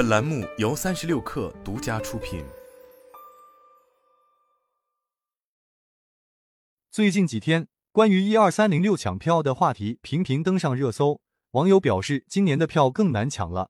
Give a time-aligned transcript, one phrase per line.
[0.00, 2.42] 本栏目由三十六氪独家出品。
[6.90, 11.20] 最近几天，关于一二三零六抢票的话题频频登上热搜。
[11.50, 13.68] 网友表示，今年的票更难抢了。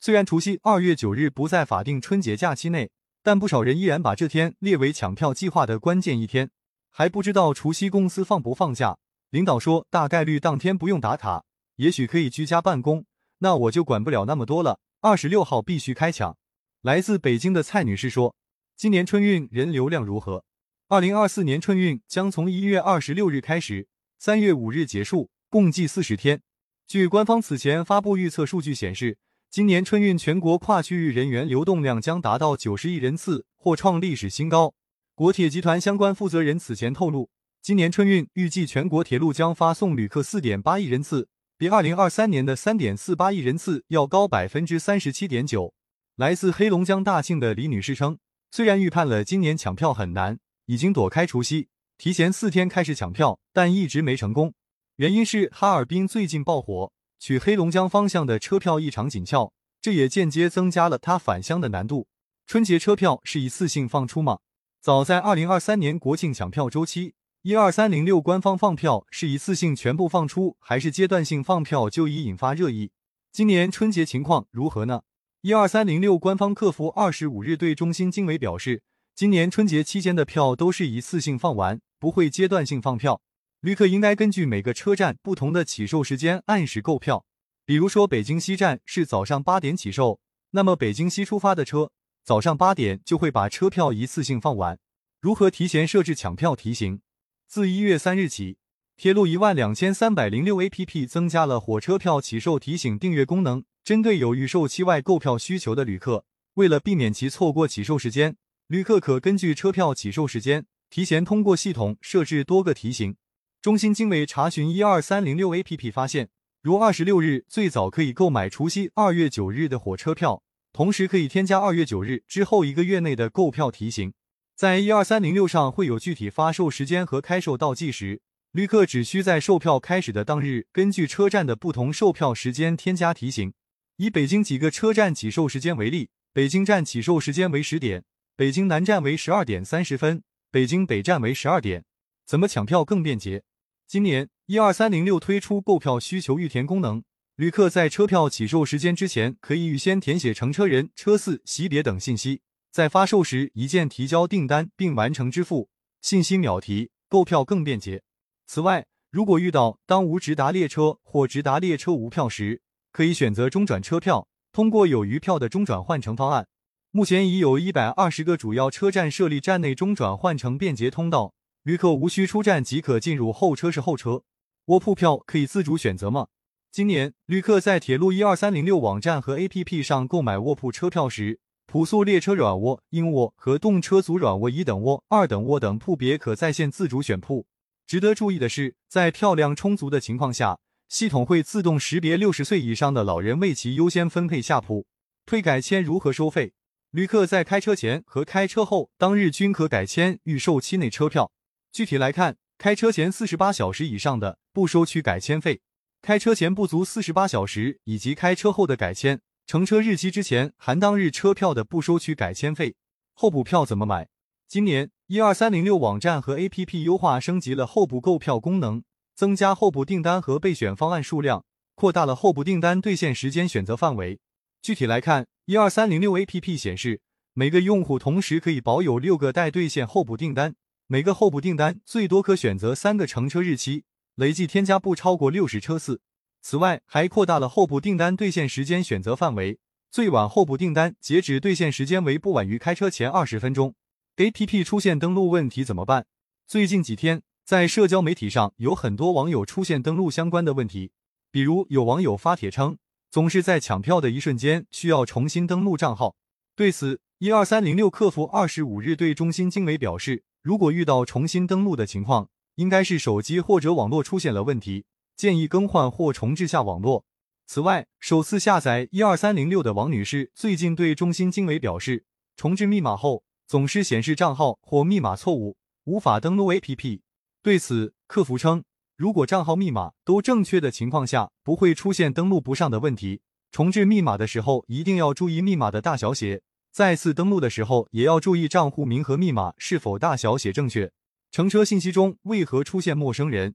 [0.00, 2.90] 虽然除夕二月九日不在法定春节假期内，
[3.22, 6.50] 但不少人依然把这天列为抢票计划的关键一天。
[6.90, 8.96] 还不知道除夕公司放不放假？
[9.28, 13.04] 领导说大概率当天不用打卡，也许可以居家办公。
[13.40, 14.78] 那我就管不了那么多了。
[15.06, 16.36] 二十六号必须开抢。
[16.82, 18.34] 来自北京的蔡女士说
[18.76, 20.44] ：“今年春运人流量如何？”
[20.90, 23.86] 二零二四年春运将从一月二十六日开始，
[24.18, 26.42] 三月五日结束，共计四十天。
[26.88, 29.16] 据官方此前发布预测数据显示，
[29.48, 34.74] 今年春运全国跨区域人员流动量将达到九十亿人次，或创历史新高。
[35.14, 37.30] 国铁集团相关负责人此前透露，
[37.62, 41.28] 今年春运预计全国铁路将发送旅客四点八亿人次。
[41.58, 45.72] 比二零二三年的三点四八亿人次要高百分之三十七点九。
[46.14, 48.18] 来自黑龙江大庆的李女士称，
[48.50, 54.52] 虽然预判了今年抢票很难，已经躲开除夕，提前四天开始抢票，但一直没成功。
[54.96, 62.06] 原因是哈尔滨最近爆火，去黑龙江方向的车票异常紧俏，这也间接增加了她返乡的难度。
[62.46, 64.40] 春节车票是一次性放出吗？
[64.82, 67.14] 早在二零二三年国庆抢票周期。
[67.46, 72.90] 一二三零六官方放票是一次性全部放出，还是阶段性放票，就已引发热议。
[73.30, 75.02] 今年春节情况如何呢？
[75.42, 78.82] 一二三零六官方客服二十五日对中新经纬表示，
[79.14, 83.20] 今年春节期间的票都是一次性放完，不会阶段性放票。
[83.60, 87.24] 旅客应该根据每个车站不同的起售时间按时购票。
[87.64, 90.18] 比如说北京西站是早上八点起售，
[90.50, 91.92] 那么北京西出发的车
[92.24, 94.76] 早上八点就会把车票一次性放完。
[95.20, 97.00] 如何提前设置抢票提醒？
[97.48, 98.58] 自一月三日起，
[98.96, 103.62] 铁路一万两千三百零六 APP 增加了火车票起售提醒订阅功能。
[103.84, 113.16] 针对有预售期外购票需求的旅客，为了避免其错过起售时间，旅客可根据车票起售时间，提前通过系统设置多个提醒。
[113.62, 116.28] 中心经纬查询一二三零六 APP 发现，
[116.62, 124.12] 如二十六日最早可以购买除夕二月九日的火车票，同时可以添加二月九日之后一个月内的购票提醒。
[124.56, 128.22] 在一二三零六上会有具体发售时间和开售倒计时，
[128.52, 133.52] 旅客只需在售票开始的当日，根据车站的不同售票时间添加提醒。
[133.98, 141.84] 以北京几个车站起售时间为例，北京站起售时间为十点，北京南站为十二点三十分，北京北站为十二点。
[142.24, 143.42] 怎么抢票更便捷？
[143.86, 152.40] 今年一二三零六推出购票需求预填功能，旅客在车票起售时间之前，可以预先填写乘车人、车次、席别等信息。
[152.76, 155.70] 在发售时一键提交订单并完成支付，
[156.02, 158.02] 信息秒提，购票更便捷。
[158.46, 162.60] 此外，如果遇到当无直达列车或直达列车无票时，
[162.92, 166.48] 可以选择中转车票，通过有余票的中转换乘方案。
[166.90, 171.32] 目前已有一百二十个主要车站设立站内中转换乘便捷通道，
[171.62, 174.22] 旅客无需出站即可进入候车室候车。
[174.66, 176.26] 卧铺票可以自主选择吗？
[176.70, 187.46] 今年旅客在铁路一二三零六网站和 APP 上购买卧铺车票时，普速列车软卧、硬卧和动车组软卧一等卧、二等卧等铺别可在线自主选铺。
[187.88, 194.86] 值得注意的是，在票量充足的情况下，系统会自动识别六十岁以上的老人，为其优先分配下铺。
[195.26, 196.52] 退改签如何收费？
[196.92, 201.32] 旅客在开车前和开车后当日均可改签预售期内车票。
[201.72, 205.56] 具体来看，开车前四十八小时以上的不收取改签费；
[206.00, 209.20] 开车前不足四十八小时以及开车后的改签。
[209.46, 212.74] 乘车日期之前含当日车票的不收取改签费。
[213.14, 214.08] 候补票怎么买？
[214.48, 218.82] 今年一二三零六网站和 APP 优化升级了候补购票功能，
[219.14, 221.44] 增加候补订单和备选方案数量，
[221.76, 224.18] 扩大了候补订单兑现时间选择范围。
[224.60, 227.00] 具体来看，一二三零六 APP 显示，
[227.32, 230.56] 每个用户同时可以保有六个待兑现候补订单，
[230.88, 233.84] 每个候补订单最多可选择三个乘车日期，
[234.16, 236.00] 累计添加不超过六十车次。
[236.48, 239.58] 此外，还扩大了候补订单兑现时间选择范围，
[239.90, 243.74] 最晚候补订单截止兑现时间为不晚于开车前二十分钟。
[244.16, 246.06] APP 出现登录问题怎么办？
[246.46, 250.92] 最近几天，在社交媒体上有很多网友出现登录相关的问题，
[251.32, 252.78] 比如有网友发帖称，
[253.10, 256.14] 总是在抢票的一瞬间需要重新登录账号。
[256.54, 264.84] 对此，一二三零六客服二十五日对中新经纬表示，如果遇到重新登录的情况，应该是手机或者网络出现了问题。
[265.16, 267.04] 建议更换或重置下网络。
[267.46, 272.04] 此外，首次下载一二三零六的王女士最近对中心经纬表示，
[272.36, 277.00] 重置密码后总是显示账号或密码错误，无法登录 APP。
[277.42, 278.64] 对此，客服称，
[278.96, 283.20] 如果账号密码都正确的情况下，不会出现登录不上的问题。
[283.52, 286.42] 重置密码的时候一定要注意密码的大小写，
[286.72, 290.90] 再次登录的时候也要注意账户名和密码是否大小写正确。
[291.30, 293.54] 乘车信息中为何出现陌生人？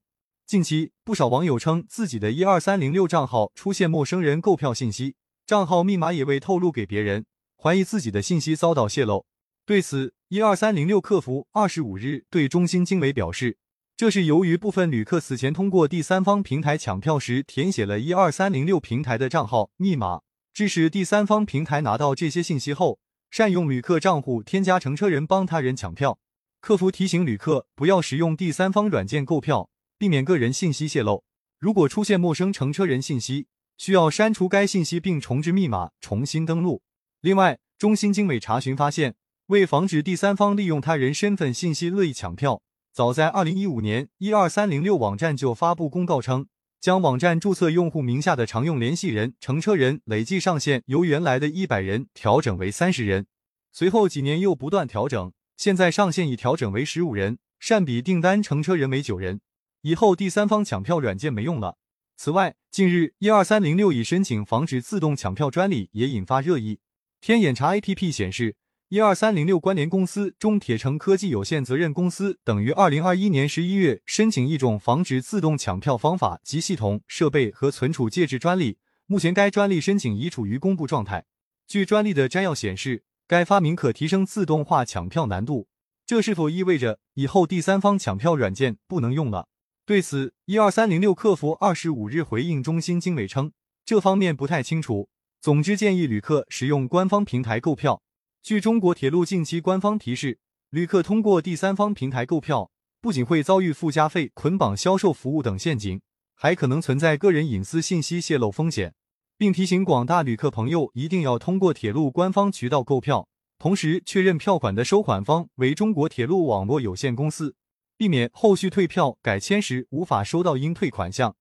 [0.51, 5.15] 近期不少网友称自己的一二三零六账号出现陌生人购票信息，
[5.45, 7.25] 账号密码也未透露给别人，
[7.57, 9.25] 怀疑自己的信息遭到泄露。
[9.65, 13.57] 对此，一二三零六客服二十五日对中新经纬表示，
[13.95, 20.19] 这是由于部分旅客此前通过第三方平台抢票时填写了一二三零六平台的账号密码，
[20.54, 23.00] 致使第三方平台拿到这些信息后，
[23.30, 26.19] 善用旅客账户添加乘车人帮他人抢票。
[26.59, 29.69] 客服提醒旅客不要使用第三方软件购票，
[30.01, 31.24] 避免个人信息泄露。
[31.59, 33.45] 如果出现陌生乘车人信息，
[33.77, 36.81] 需要删除该信息并重置密码，重新登录。
[37.19, 39.13] 另外，中新经纬查询发现，
[39.45, 46.47] 为防止第三方利用他人身份信息恶意抢票，早在二零一五年，一二三零六网站就发布公告称，
[46.80, 53.27] 将网站注册用户名下的常用联系人、乘车人累计上限由原来的一百人调整为三十人。
[53.71, 55.31] 随后几年又不断调整。
[55.57, 59.42] 现在上限已调整为十五人，善比订单乘车人为九人。
[59.81, 61.78] 以后第三方抢票软件没用了。
[62.18, 66.80] 此外，近日一二三零六已申请防止自动抢票专利，也引发热议。
[67.19, 68.56] 天眼查 APP 显示，
[68.89, 78.78] 一二三零六关联公司中铁城科技有限责任公司等于二零二一年十一月申请一种防止自动抢票方法及系统、设备和存储介质专利。
[79.07, 81.25] 目前该专利申请已处于公布状态。
[81.68, 83.04] 据专利的摘要显示。
[83.28, 85.69] 该发明可提升自动化抢票难度，
[86.06, 89.48] 这是否意味着以后第三方抢票软件不能用了？
[89.86, 93.51] 对此，一二三零六客服二十五日回应中心经纬称，
[93.83, 95.10] 这方面不太清楚。
[95.42, 98.01] 总之，建议旅客使用官方平台购票。
[98.44, 100.39] 据中国铁路近期官方提示，
[100.69, 106.00] 旅客通过第三方平台购票，不仅会遭遇附加费、捆绑销售服务等陷阱，
[106.36, 108.94] 还可能存在个人隐私信息泄露风险。
[109.38, 117.56] 并提醒广大旅客朋友一定要通过铁路官方渠道购票，同时确认票款的收款方为中国铁路网络有限公司，
[118.01, 121.36] 避免后续退票改签时无法收到应退款项。